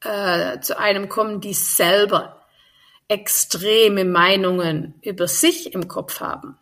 äh, 0.00 0.58
zu 0.60 0.78
einem 0.78 1.10
kommen, 1.10 1.42
die 1.42 1.52
selber 1.52 2.46
extreme 3.08 4.06
Meinungen 4.06 4.94
über 5.02 5.28
sich 5.28 5.74
im 5.74 5.86
Kopf 5.86 6.20
haben. 6.20 6.59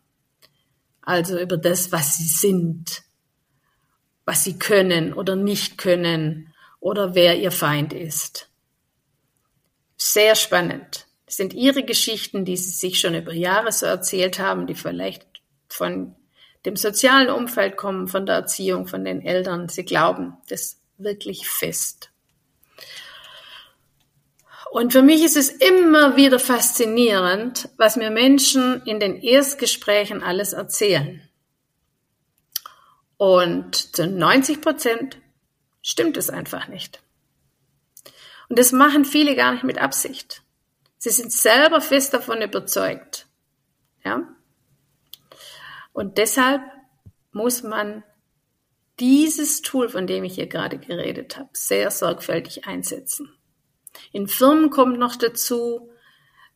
Also 1.08 1.38
über 1.38 1.56
das, 1.56 1.90
was 1.90 2.16
sie 2.18 2.28
sind 2.28 3.02
was 4.28 4.44
sie 4.44 4.58
können 4.58 5.14
oder 5.14 5.36
nicht 5.36 5.78
können 5.78 6.52
oder 6.80 7.14
wer 7.14 7.38
ihr 7.38 7.50
Feind 7.50 7.94
ist. 7.94 8.50
Sehr 9.96 10.34
spannend. 10.34 11.06
Das 11.24 11.36
sind 11.36 11.54
ihre 11.54 11.82
Geschichten, 11.82 12.44
die 12.44 12.58
sie 12.58 12.72
sich 12.72 13.00
schon 13.00 13.14
über 13.14 13.32
Jahre 13.32 13.72
so 13.72 13.86
erzählt 13.86 14.38
haben, 14.38 14.66
die 14.66 14.74
vielleicht 14.74 15.26
von 15.66 16.14
dem 16.66 16.76
sozialen 16.76 17.30
Umfeld 17.30 17.78
kommen, 17.78 18.06
von 18.06 18.26
der 18.26 18.34
Erziehung, 18.34 18.86
von 18.86 19.02
den 19.02 19.22
Eltern. 19.22 19.70
Sie 19.70 19.86
glauben 19.86 20.36
das 20.50 20.78
wirklich 20.98 21.48
fest. 21.48 22.10
Und 24.70 24.92
für 24.92 25.02
mich 25.02 25.24
ist 25.24 25.36
es 25.36 25.48
immer 25.48 26.16
wieder 26.16 26.38
faszinierend, 26.38 27.70
was 27.78 27.96
mir 27.96 28.10
Menschen 28.10 28.82
in 28.84 29.00
den 29.00 29.16
Erstgesprächen 29.16 30.22
alles 30.22 30.52
erzählen. 30.52 31.22
Und 33.16 33.96
zu 33.96 34.06
90 34.06 34.60
Prozent 34.60 35.18
stimmt 35.82 36.16
es 36.16 36.30
einfach 36.30 36.68
nicht. 36.68 37.00
Und 38.48 38.58
das 38.58 38.72
machen 38.72 39.04
viele 39.04 39.34
gar 39.36 39.52
nicht 39.52 39.64
mit 39.64 39.78
Absicht. 39.78 40.42
Sie 40.98 41.10
sind 41.10 41.32
selber 41.32 41.80
fest 41.80 42.12
davon 42.14 42.42
überzeugt. 42.42 43.26
Ja? 44.04 44.28
Und 45.92 46.18
deshalb 46.18 46.62
muss 47.32 47.62
man 47.62 48.04
dieses 49.00 49.62
Tool, 49.62 49.88
von 49.88 50.06
dem 50.06 50.24
ich 50.24 50.34
hier 50.34 50.46
gerade 50.46 50.78
geredet 50.78 51.36
habe, 51.36 51.50
sehr 51.52 51.90
sorgfältig 51.90 52.66
einsetzen. 52.66 53.32
In 54.12 54.28
Firmen 54.28 54.70
kommt 54.70 54.98
noch 54.98 55.16
dazu, 55.16 55.90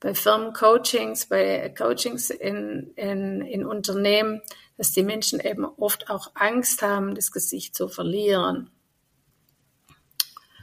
bei 0.00 0.14
Firmencoachings, 0.14 1.26
bei 1.26 1.72
Coachings 1.76 2.30
in, 2.30 2.92
in, 2.96 3.40
in 3.42 3.64
Unternehmen, 3.64 4.42
dass 4.76 4.90
die 4.92 5.04
Menschen 5.04 5.38
eben 5.38 5.64
oft 5.64 6.10
auch 6.10 6.32
Angst 6.34 6.82
haben, 6.82 7.14
das 7.14 7.30
Gesicht 7.30 7.76
zu 7.76 7.88
verlieren. 7.88 8.70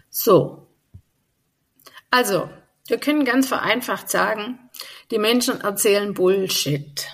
So. 0.09 0.67
Also, 2.11 2.49
wir 2.87 2.97
können 2.97 3.23
ganz 3.23 3.47
vereinfacht 3.47 4.09
sagen, 4.09 4.69
die 5.11 5.19
Menschen 5.19 5.61
erzählen 5.61 6.13
Bullshit. 6.13 7.07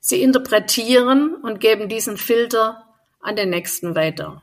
Sie 0.00 0.22
interpretieren 0.22 1.36
und 1.36 1.60
geben 1.60 1.88
diesen 1.88 2.16
Filter 2.16 2.94
an 3.20 3.36
den 3.36 3.50
nächsten 3.50 3.94
weiter. 3.94 4.42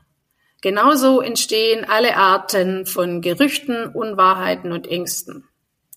Genauso 0.64 1.20
entstehen 1.20 1.84
alle 1.84 2.16
Arten 2.16 2.86
von 2.86 3.20
Gerüchten, 3.20 3.86
Unwahrheiten 3.86 4.72
und 4.72 4.86
Ängsten. 4.86 5.46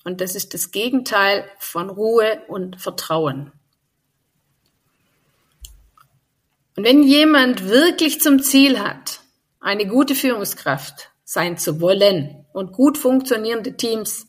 Und 0.03 0.19
das 0.19 0.35
ist 0.35 0.53
das 0.53 0.71
Gegenteil 0.71 1.49
von 1.57 1.89
Ruhe 1.89 2.41
und 2.49 2.75
Vertrauen. 2.75 3.53
Und 6.75 6.83
wenn 6.83 7.01
jemand 7.01 7.69
wirklich 7.69 8.19
zum 8.19 8.43
Ziel 8.43 8.77
hat, 8.77 9.21
eine 9.61 9.87
gute 9.87 10.15
Führungskraft 10.15 11.11
sein 11.23 11.57
zu 11.57 11.79
wollen 11.79 12.45
und 12.51 12.73
gut 12.73 12.97
funktionierende 12.97 13.77
Teams 13.77 14.27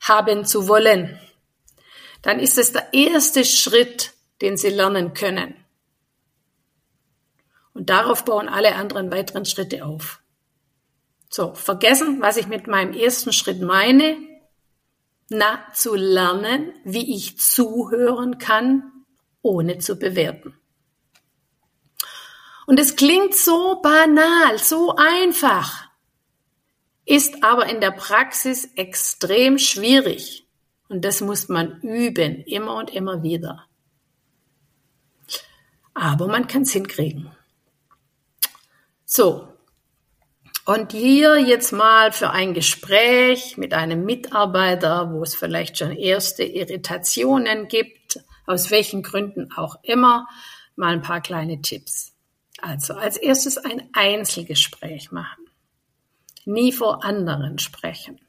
haben 0.00 0.46
zu 0.46 0.68
wollen, 0.68 1.20
dann 2.22 2.40
ist 2.40 2.56
es 2.56 2.72
der 2.72 2.94
erste 2.94 3.44
Schritt, 3.44 4.14
den 4.40 4.56
sie 4.56 4.70
lernen 4.70 5.12
können. 5.12 5.65
Und 7.76 7.90
darauf 7.90 8.24
bauen 8.24 8.48
alle 8.48 8.74
anderen 8.76 9.12
weiteren 9.12 9.44
Schritte 9.44 9.84
auf. 9.84 10.22
So, 11.28 11.52
vergessen, 11.52 12.22
was 12.22 12.38
ich 12.38 12.46
mit 12.46 12.66
meinem 12.66 12.94
ersten 12.94 13.34
Schritt 13.34 13.60
meine. 13.60 14.16
Na, 15.28 15.58
zu 15.74 15.94
lernen, 15.94 16.72
wie 16.84 17.14
ich 17.14 17.38
zuhören 17.38 18.38
kann, 18.38 19.04
ohne 19.42 19.76
zu 19.76 19.98
bewerten. 19.98 20.58
Und 22.66 22.80
es 22.80 22.96
klingt 22.96 23.34
so 23.34 23.78
banal, 23.82 24.58
so 24.58 24.96
einfach, 24.96 25.90
ist 27.04 27.44
aber 27.44 27.66
in 27.66 27.82
der 27.82 27.90
Praxis 27.90 28.70
extrem 28.74 29.58
schwierig. 29.58 30.48
Und 30.88 31.04
das 31.04 31.20
muss 31.20 31.50
man 31.50 31.82
üben, 31.82 32.42
immer 32.44 32.76
und 32.76 32.88
immer 32.88 33.22
wieder. 33.22 33.66
Aber 35.92 36.26
man 36.26 36.46
kann 36.46 36.62
es 36.62 36.72
hinkriegen. 36.72 37.36
So. 39.06 39.46
Und 40.64 40.90
hier 40.90 41.38
jetzt 41.38 41.72
mal 41.72 42.10
für 42.10 42.30
ein 42.30 42.52
Gespräch 42.52 43.56
mit 43.56 43.72
einem 43.72 44.04
Mitarbeiter, 44.04 45.12
wo 45.12 45.22
es 45.22 45.36
vielleicht 45.36 45.78
schon 45.78 45.92
erste 45.92 46.42
Irritationen 46.42 47.68
gibt, 47.68 48.18
aus 48.46 48.72
welchen 48.72 49.04
Gründen 49.04 49.52
auch 49.52 49.76
immer, 49.84 50.26
mal 50.74 50.92
ein 50.92 51.02
paar 51.02 51.20
kleine 51.20 51.62
Tipps. 51.62 52.14
Also 52.60 52.94
als 52.94 53.16
erstes 53.16 53.58
ein 53.58 53.88
Einzelgespräch 53.92 55.12
machen. 55.12 55.46
Nie 56.44 56.72
vor 56.72 57.04
anderen 57.04 57.60
sprechen. 57.60 58.20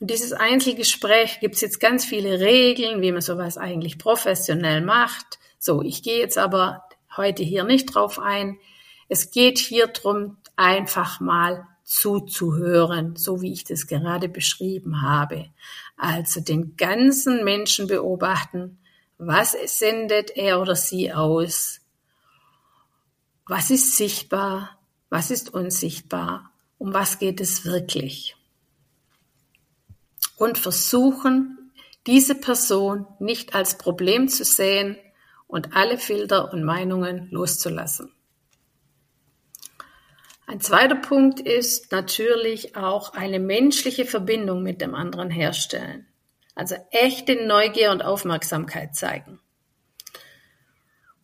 Und 0.00 0.10
dieses 0.10 0.32
Einzelgespräch 0.32 1.40
gibt 1.40 1.56
es 1.56 1.60
jetzt 1.60 1.80
ganz 1.80 2.06
viele 2.06 2.40
Regeln, 2.40 3.02
wie 3.02 3.12
man 3.12 3.20
sowas 3.20 3.58
eigentlich 3.58 3.98
professionell 3.98 4.80
macht. 4.80 5.38
So, 5.58 5.82
ich 5.82 6.02
gehe 6.02 6.18
jetzt 6.18 6.38
aber 6.38 6.84
heute 7.14 7.42
hier 7.42 7.64
nicht 7.64 7.94
drauf 7.94 8.18
ein. 8.18 8.58
Es 9.08 9.30
geht 9.30 9.58
hier 9.58 9.88
drum, 9.88 10.36
einfach 10.56 11.20
mal 11.20 11.66
zuzuhören, 11.84 13.16
so 13.16 13.42
wie 13.42 13.52
ich 13.52 13.64
das 13.64 13.86
gerade 13.86 14.28
beschrieben 14.28 15.02
habe. 15.02 15.50
Also 15.96 16.40
den 16.40 16.76
ganzen 16.76 17.44
Menschen 17.44 17.86
beobachten. 17.86 18.78
Was 19.18 19.56
sendet 19.78 20.36
er 20.36 20.60
oder 20.60 20.74
sie 20.76 21.12
aus? 21.12 21.80
Was 23.46 23.70
ist 23.70 23.96
sichtbar? 23.96 24.78
Was 25.10 25.30
ist 25.30 25.52
unsichtbar? 25.52 26.50
Um 26.78 26.94
was 26.94 27.18
geht 27.18 27.40
es 27.40 27.64
wirklich? 27.64 28.36
Und 30.36 30.58
versuchen, 30.58 31.70
diese 32.06 32.34
Person 32.34 33.06
nicht 33.18 33.54
als 33.54 33.78
Problem 33.78 34.28
zu 34.28 34.44
sehen 34.44 34.96
und 35.46 35.76
alle 35.76 35.98
Filter 35.98 36.52
und 36.52 36.64
Meinungen 36.64 37.28
loszulassen. 37.30 38.10
Ein 40.54 40.60
zweiter 40.60 40.94
Punkt 40.94 41.40
ist 41.40 41.90
natürlich 41.90 42.76
auch 42.76 43.14
eine 43.14 43.40
menschliche 43.40 44.04
Verbindung 44.04 44.62
mit 44.62 44.80
dem 44.80 44.94
anderen 44.94 45.28
herstellen. 45.28 46.06
Also 46.54 46.76
echte 46.92 47.44
Neugier 47.44 47.90
und 47.90 48.04
Aufmerksamkeit 48.04 48.94
zeigen 48.94 49.40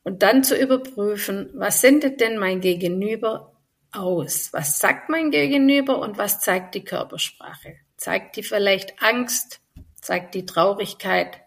und 0.03 0.25
dann 0.25 0.43
zu 0.43 0.57
überprüfen, 0.57 1.49
was 1.55 1.81
sendet 1.81 2.21
denn 2.21 2.39
mein 2.39 2.61
Gegenüber 2.61 3.53
aus? 3.93 4.53
Was 4.53 4.81
sagt 4.81 5.09
mein 5.09 5.31
Gegenüber 5.31 6.01
und 6.01 6.19
was 6.19 6.41
zeigt 6.41 6.75
die 6.75 6.83
Körpersprache? 6.83 7.77
Zeigt 7.97 8.35
die 8.35 8.43
vielleicht 8.43 9.01
Angst? 9.01 9.61
Zeigt 10.01 10.35
die 10.35 10.45
Traurigkeit? 10.45 11.41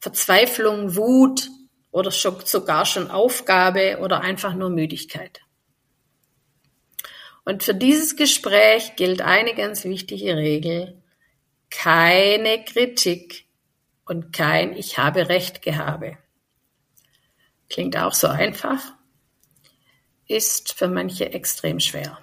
Verzweiflung, 0.00 0.96
Wut 0.96 1.48
oder 1.92 2.10
sogar 2.10 2.84
schon 2.84 3.12
Aufgabe 3.12 4.00
oder 4.00 4.22
einfach 4.22 4.54
nur 4.54 4.70
Müdigkeit? 4.70 5.40
Und 7.44 7.64
für 7.64 7.74
dieses 7.74 8.16
Gespräch 8.16 8.94
gilt 8.96 9.20
eine 9.20 9.54
ganz 9.54 9.84
wichtige 9.84 10.36
Regel. 10.36 11.02
Keine 11.70 12.64
Kritik 12.64 13.46
und 14.04 14.32
kein 14.32 14.76
Ich 14.76 14.98
habe 14.98 15.28
Recht 15.28 15.62
gehabe. 15.62 16.18
Klingt 17.68 17.96
auch 17.96 18.12
so 18.12 18.28
einfach, 18.28 18.80
ist 20.28 20.74
für 20.74 20.88
manche 20.88 21.32
extrem 21.32 21.80
schwer. 21.80 22.18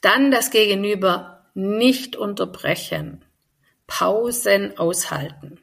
Dann 0.00 0.30
das 0.30 0.50
Gegenüber 0.50 1.46
nicht 1.54 2.16
unterbrechen, 2.16 3.24
Pausen 3.86 4.76
aushalten, 4.78 5.60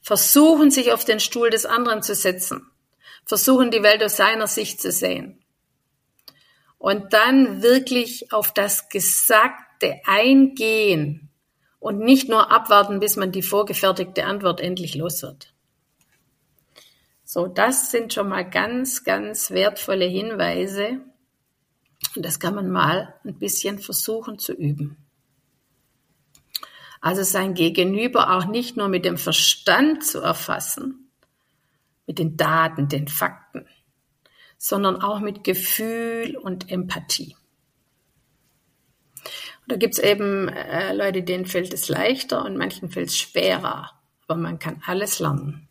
versuchen 0.00 0.70
sich 0.70 0.92
auf 0.92 1.04
den 1.04 1.20
Stuhl 1.20 1.50
des 1.50 1.66
anderen 1.66 2.02
zu 2.02 2.14
setzen, 2.14 2.70
versuchen 3.24 3.70
die 3.70 3.82
Welt 3.82 4.02
aus 4.02 4.16
seiner 4.16 4.46
Sicht 4.46 4.80
zu 4.80 4.90
sehen 4.90 5.43
und 6.84 7.14
dann 7.14 7.62
wirklich 7.62 8.30
auf 8.30 8.52
das 8.52 8.90
Gesagte 8.90 10.02
eingehen 10.04 11.30
und 11.78 11.98
nicht 12.00 12.28
nur 12.28 12.52
abwarten, 12.52 13.00
bis 13.00 13.16
man 13.16 13.32
die 13.32 13.40
vorgefertigte 13.40 14.26
Antwort 14.26 14.60
endlich 14.60 14.94
los 14.94 15.22
wird. 15.22 15.54
So, 17.24 17.46
das 17.46 17.90
sind 17.90 18.12
schon 18.12 18.28
mal 18.28 18.42
ganz, 18.42 19.02
ganz 19.02 19.50
wertvolle 19.50 20.04
Hinweise. 20.04 21.00
Und 22.14 22.22
das 22.22 22.38
kann 22.38 22.54
man 22.54 22.70
mal 22.70 23.14
ein 23.24 23.38
bisschen 23.38 23.78
versuchen 23.78 24.38
zu 24.38 24.52
üben. 24.52 24.98
Also 27.00 27.22
sein 27.22 27.54
Gegenüber 27.54 28.36
auch 28.36 28.44
nicht 28.44 28.76
nur 28.76 28.88
mit 28.88 29.06
dem 29.06 29.16
Verstand 29.16 30.04
zu 30.04 30.20
erfassen, 30.20 31.10
mit 32.06 32.18
den 32.18 32.36
Daten, 32.36 32.88
den 32.88 33.08
Fakten, 33.08 33.66
sondern 34.64 35.02
auch 35.02 35.20
mit 35.20 35.44
Gefühl 35.44 36.38
und 36.38 36.70
Empathie. 36.70 37.36
Und 39.60 39.72
da 39.72 39.76
gibt's 39.76 39.98
eben 39.98 40.48
äh, 40.48 40.94
Leute, 40.94 41.22
denen 41.22 41.44
fällt 41.44 41.74
es 41.74 41.90
leichter 41.90 42.42
und 42.42 42.56
manchen 42.56 42.88
fällt 42.90 43.08
es 43.08 43.18
schwerer. 43.18 43.90
Aber 44.26 44.40
man 44.40 44.58
kann 44.58 44.82
alles 44.86 45.18
lernen. 45.18 45.68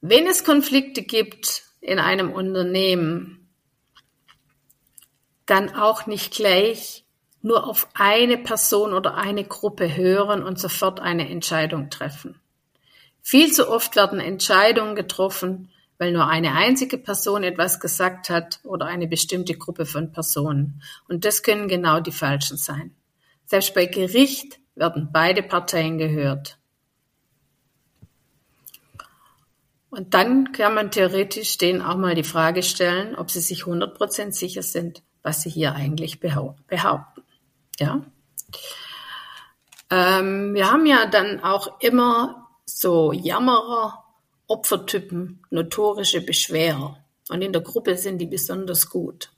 Wenn 0.00 0.28
es 0.28 0.44
Konflikte 0.44 1.02
gibt 1.02 1.64
in 1.80 1.98
einem 1.98 2.30
Unternehmen, 2.30 3.48
dann 5.46 5.74
auch 5.74 6.06
nicht 6.06 6.32
gleich 6.32 7.04
nur 7.40 7.66
auf 7.66 7.88
eine 7.94 8.38
Person 8.38 8.92
oder 8.92 9.16
eine 9.16 9.42
Gruppe 9.42 9.96
hören 9.96 10.44
und 10.44 10.60
sofort 10.60 11.00
eine 11.00 11.28
Entscheidung 11.28 11.90
treffen. 11.90 12.40
Viel 13.20 13.52
zu 13.52 13.68
oft 13.68 13.96
werden 13.96 14.20
Entscheidungen 14.20 14.94
getroffen, 14.94 15.71
weil 16.02 16.10
nur 16.10 16.26
eine 16.26 16.54
einzige 16.54 16.98
Person 16.98 17.44
etwas 17.44 17.78
gesagt 17.78 18.28
hat 18.28 18.58
oder 18.64 18.86
eine 18.86 19.06
bestimmte 19.06 19.56
Gruppe 19.56 19.86
von 19.86 20.10
Personen. 20.10 20.82
Und 21.06 21.24
das 21.24 21.44
können 21.44 21.68
genau 21.68 22.00
die 22.00 22.10
falschen 22.10 22.56
sein. 22.56 22.96
Selbst 23.44 23.72
bei 23.72 23.86
Gericht 23.86 24.58
werden 24.74 25.10
beide 25.12 25.44
Parteien 25.44 25.98
gehört. 25.98 26.58
Und 29.90 30.12
dann 30.14 30.50
kann 30.50 30.74
man 30.74 30.90
theoretisch 30.90 31.56
denen 31.58 31.82
auch 31.82 31.96
mal 31.96 32.16
die 32.16 32.24
Frage 32.24 32.64
stellen, 32.64 33.14
ob 33.14 33.30
sie 33.30 33.38
sich 33.38 33.62
100% 33.62 34.32
sicher 34.32 34.64
sind, 34.64 35.04
was 35.22 35.42
sie 35.42 35.50
hier 35.50 35.76
eigentlich 35.76 36.18
behaupten. 36.18 37.22
Ja. 37.78 38.04
Ähm, 39.88 40.52
wir 40.54 40.68
haben 40.68 40.84
ja 40.84 41.06
dann 41.06 41.44
auch 41.44 41.78
immer 41.78 42.48
so 42.64 43.12
Jammerer, 43.12 44.01
Opfertypen, 44.46 45.44
notorische 45.50 46.20
Beschwerer. 46.20 47.02
Und 47.28 47.42
in 47.42 47.52
der 47.52 47.62
Gruppe 47.62 47.96
sind 47.96 48.18
die 48.18 48.26
besonders 48.26 48.90
gut. 48.90 49.30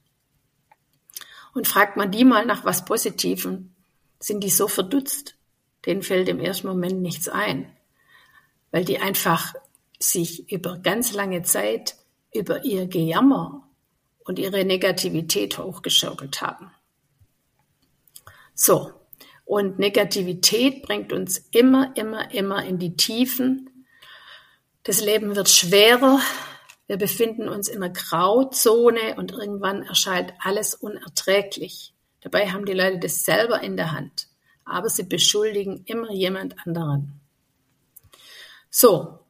Und 1.52 1.68
fragt 1.68 1.96
man 1.96 2.10
die 2.10 2.24
mal 2.24 2.46
nach 2.46 2.64
was 2.64 2.84
Positivem, 2.84 3.74
sind 4.18 4.42
die 4.42 4.50
so 4.50 4.66
verdutzt, 4.66 5.36
denen 5.86 6.02
fällt 6.02 6.28
im 6.28 6.40
ersten 6.40 6.66
Moment 6.66 7.00
nichts 7.00 7.28
ein, 7.28 7.70
weil 8.70 8.84
die 8.84 8.98
einfach 8.98 9.54
sich 9.98 10.50
über 10.50 10.78
ganz 10.78 11.12
lange 11.12 11.42
Zeit 11.42 11.96
über 12.34 12.64
ihr 12.64 12.86
Gejammer 12.86 13.68
und 14.24 14.38
ihre 14.38 14.64
Negativität 14.64 15.58
hochgeschaukelt 15.58 16.40
haben. 16.40 16.72
So, 18.54 18.92
und 19.44 19.78
Negativität 19.78 20.82
bringt 20.82 21.12
uns 21.12 21.38
immer, 21.50 21.96
immer, 21.96 22.32
immer 22.32 22.64
in 22.64 22.78
die 22.78 22.96
Tiefen. 22.96 23.70
Das 24.84 25.00
Leben 25.00 25.34
wird 25.34 25.48
schwerer. 25.48 26.20
Wir 26.86 26.98
befinden 26.98 27.48
uns 27.48 27.68
in 27.68 27.82
einer 27.82 27.92
Grauzone 27.92 29.16
und 29.16 29.32
irgendwann 29.32 29.82
erscheint 29.82 30.34
alles 30.40 30.74
unerträglich. 30.74 31.94
Dabei 32.20 32.50
haben 32.50 32.66
die 32.66 32.74
Leute 32.74 32.98
das 32.98 33.24
selber 33.24 33.62
in 33.62 33.78
der 33.78 33.92
Hand, 33.92 34.28
aber 34.66 34.90
sie 34.90 35.04
beschuldigen 35.04 35.84
immer 35.86 36.12
jemand 36.12 36.56
anderen. 36.66 37.18
So. 38.68 39.20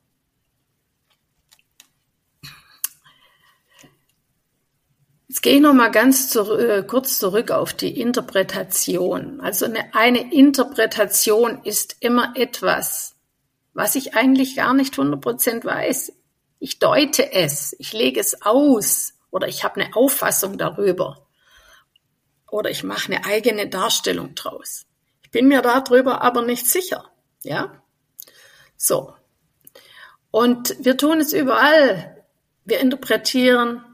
Jetzt 5.28 5.42
gehe 5.42 5.56
ich 5.56 5.60
noch 5.60 5.72
mal 5.72 5.90
ganz 5.90 6.30
zu, 6.30 6.52
äh, 6.56 6.84
kurz 6.84 7.20
zurück 7.20 7.52
auf 7.52 7.72
die 7.72 8.00
Interpretation. 8.00 9.40
Also 9.40 9.66
eine, 9.66 9.94
eine 9.94 10.32
Interpretation 10.32 11.62
ist 11.62 11.96
immer 12.00 12.34
etwas, 12.36 13.13
was 13.74 13.96
ich 13.96 14.14
eigentlich 14.14 14.56
gar 14.56 14.72
nicht 14.72 14.94
100% 14.94 15.64
weiß. 15.64 16.12
Ich 16.60 16.78
deute 16.78 17.32
es, 17.32 17.74
ich 17.78 17.92
lege 17.92 18.20
es 18.20 18.42
aus 18.42 19.14
oder 19.30 19.48
ich 19.48 19.64
habe 19.64 19.80
eine 19.80 19.94
Auffassung 19.94 20.56
darüber 20.56 21.26
oder 22.50 22.70
ich 22.70 22.84
mache 22.84 23.12
eine 23.12 23.24
eigene 23.24 23.68
Darstellung 23.68 24.34
draus. 24.34 24.86
Ich 25.22 25.30
bin 25.30 25.48
mir 25.48 25.60
darüber 25.60 26.22
aber 26.22 26.42
nicht 26.42 26.66
sicher. 26.66 27.10
Ja? 27.42 27.82
So. 28.76 29.12
Und 30.30 30.76
wir 30.78 30.96
tun 30.96 31.20
es 31.20 31.32
überall. 31.32 32.24
Wir 32.64 32.80
interpretieren 32.80 33.84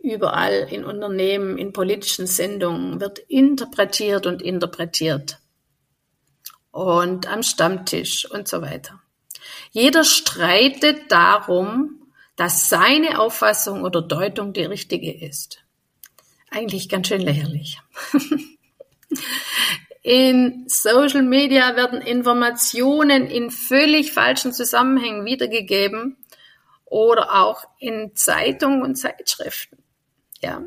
überall 0.00 0.66
in 0.70 0.84
Unternehmen, 0.84 1.58
in 1.58 1.72
politischen 1.72 2.26
Sendungen 2.26 3.00
wird 3.00 3.20
interpretiert 3.20 4.26
und 4.26 4.42
interpretiert. 4.42 5.38
Und 6.72 7.28
am 7.28 7.42
Stammtisch 7.42 8.28
und 8.30 8.48
so 8.48 8.62
weiter. 8.62 9.01
Jeder 9.72 10.04
streitet 10.04 11.10
darum, 11.10 12.06
dass 12.36 12.70
seine 12.70 13.18
Auffassung 13.18 13.82
oder 13.82 14.00
Deutung 14.00 14.52
die 14.52 14.64
richtige 14.64 15.12
ist 15.12 15.62
eigentlich 16.52 16.88
ganz 16.88 17.08
schön 17.08 17.20
lächerlich. 17.20 17.80
In 20.02 20.64
Social 20.66 21.22
Media 21.22 21.76
werden 21.76 22.00
Informationen 22.00 23.28
in 23.28 23.52
völlig 23.52 24.12
falschen 24.12 24.52
Zusammenhängen 24.52 25.24
wiedergegeben 25.24 26.16
oder 26.84 27.40
auch 27.40 27.62
in 27.78 28.16
Zeitungen 28.16 28.82
und 28.82 28.96
Zeitschriften. 28.96 29.78
Ja. 30.40 30.62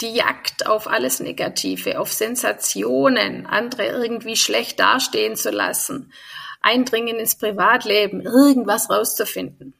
Die 0.00 0.14
Jagd 0.14 0.66
auf 0.66 0.86
alles 0.86 1.18
Negative, 1.18 1.98
auf 1.98 2.12
Sensationen, 2.12 3.46
andere 3.46 3.86
irgendwie 3.86 4.36
schlecht 4.36 4.78
dastehen 4.78 5.34
zu 5.34 5.50
lassen, 5.50 6.12
Eindringen 6.60 7.16
ins 7.16 7.36
Privatleben, 7.36 8.20
irgendwas 8.20 8.90
rauszufinden. 8.90 9.74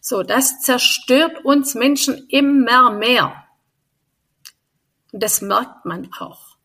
So, 0.00 0.22
das 0.22 0.60
zerstört 0.60 1.44
uns 1.44 1.74
Menschen 1.74 2.26
immer 2.28 2.90
mehr. 2.90 3.44
Und 5.12 5.22
das 5.22 5.40
merkt 5.40 5.84
man 5.84 6.10
auch. 6.18 6.56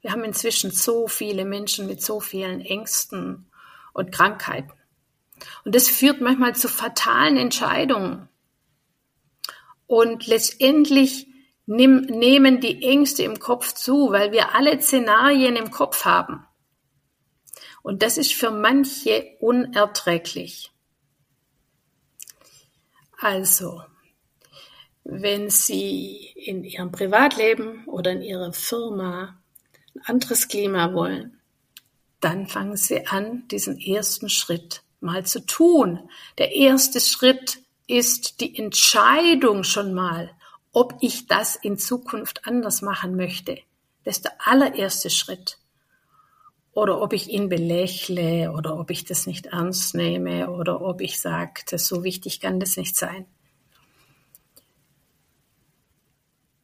Wir 0.00 0.12
haben 0.12 0.24
inzwischen 0.24 0.70
so 0.70 1.08
viele 1.08 1.44
Menschen 1.44 1.86
mit 1.86 2.02
so 2.02 2.20
vielen 2.20 2.60
Ängsten 2.60 3.50
und 3.92 4.12
Krankheiten. 4.12 4.72
Und 5.64 5.74
das 5.74 5.88
führt 5.88 6.20
manchmal 6.20 6.54
zu 6.54 6.68
fatalen 6.68 7.36
Entscheidungen. 7.36 8.28
Und 9.86 10.26
letztendlich 10.26 11.26
nehmen 11.66 12.60
die 12.60 12.84
Ängste 12.84 13.24
im 13.24 13.38
Kopf 13.38 13.72
zu, 13.72 14.12
weil 14.12 14.32
wir 14.32 14.54
alle 14.54 14.80
Szenarien 14.80 15.56
im 15.56 15.70
Kopf 15.70 16.04
haben. 16.04 16.45
Und 17.86 18.02
das 18.02 18.18
ist 18.18 18.34
für 18.34 18.50
manche 18.50 19.36
unerträglich. 19.38 20.72
Also, 23.20 23.80
wenn 25.04 25.50
Sie 25.50 26.32
in 26.34 26.64
Ihrem 26.64 26.90
Privatleben 26.90 27.84
oder 27.84 28.10
in 28.10 28.22
Ihrer 28.22 28.52
Firma 28.52 29.40
ein 29.94 30.02
anderes 30.04 30.48
Klima 30.48 30.94
wollen, 30.94 31.40
dann 32.18 32.48
fangen 32.48 32.76
Sie 32.76 33.06
an, 33.06 33.46
diesen 33.52 33.78
ersten 33.78 34.30
Schritt 34.30 34.82
mal 34.98 35.24
zu 35.24 35.46
tun. 35.46 36.10
Der 36.38 36.56
erste 36.56 37.00
Schritt 37.00 37.60
ist 37.86 38.40
die 38.40 38.58
Entscheidung 38.58 39.62
schon 39.62 39.94
mal, 39.94 40.32
ob 40.72 40.96
ich 41.02 41.28
das 41.28 41.54
in 41.54 41.78
Zukunft 41.78 42.48
anders 42.48 42.82
machen 42.82 43.14
möchte. 43.14 43.60
Das 44.02 44.16
ist 44.16 44.24
der 44.24 44.34
allererste 44.44 45.08
Schritt. 45.08 45.58
Oder 46.76 47.00
ob 47.00 47.14
ich 47.14 47.30
ihn 47.30 47.48
belächle 47.48 48.52
oder 48.52 48.78
ob 48.78 48.90
ich 48.90 49.06
das 49.06 49.26
nicht 49.26 49.46
ernst 49.46 49.94
nehme 49.94 50.50
oder 50.50 50.82
ob 50.82 51.00
ich 51.00 51.18
sage, 51.18 51.62
so 51.78 52.04
wichtig 52.04 52.38
kann 52.38 52.60
das 52.60 52.76
nicht 52.76 52.96
sein. 52.96 53.24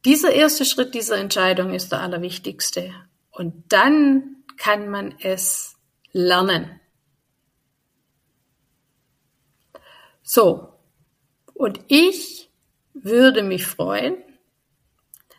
Dieser 0.05 0.31
erste 0.31 0.65
Schritt 0.65 0.93
dieser 0.93 1.17
Entscheidung 1.17 1.73
ist 1.73 1.91
der 1.91 2.01
allerwichtigste. 2.01 2.93
Und 3.31 3.73
dann 3.73 4.43
kann 4.55 4.87
man 4.87 5.15
es 5.19 5.77
lernen. 6.11 6.79
So. 10.21 10.77
Und 11.55 11.79
ich 11.87 12.51
würde 12.93 13.41
mich 13.41 13.65
freuen, 13.65 14.17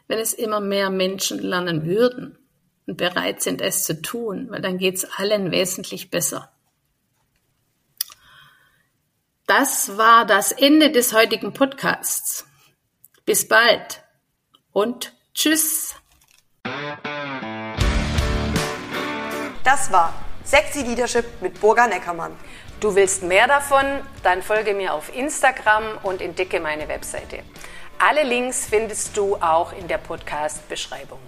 wenn 0.08 0.18
es 0.18 0.32
immer 0.32 0.58
mehr 0.58 0.90
Menschen 0.90 1.38
lernen 1.38 1.86
würden 1.86 2.43
und 2.86 2.96
bereit 2.96 3.42
sind, 3.42 3.60
es 3.60 3.84
zu 3.84 4.00
tun, 4.02 4.48
weil 4.50 4.60
dann 4.60 4.78
geht 4.78 4.96
es 4.96 5.04
allen 5.04 5.50
wesentlich 5.50 6.10
besser. 6.10 6.50
Das 9.46 9.98
war 9.98 10.24
das 10.24 10.52
Ende 10.52 10.90
des 10.90 11.12
heutigen 11.12 11.52
Podcasts. 11.52 12.46
Bis 13.26 13.46
bald 13.46 14.02
und 14.72 15.12
tschüss. 15.34 15.94
Das 19.64 19.90
war 19.92 20.12
Sexy 20.44 20.82
Leadership 20.82 21.24
mit 21.40 21.60
Burga 21.60 21.86
Neckermann. 21.86 22.36
Du 22.80 22.94
willst 22.94 23.22
mehr 23.22 23.46
davon? 23.46 23.84
Dann 24.22 24.42
folge 24.42 24.74
mir 24.74 24.92
auf 24.92 25.14
Instagram 25.16 25.98
und 26.02 26.20
entdecke 26.20 26.60
meine 26.60 26.88
Webseite. 26.88 27.38
Alle 27.98 28.24
Links 28.24 28.66
findest 28.66 29.16
du 29.16 29.36
auch 29.36 29.72
in 29.72 29.88
der 29.88 29.98
Podcast-Beschreibung. 29.98 31.20